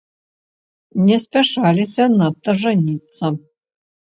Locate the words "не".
1.09-1.17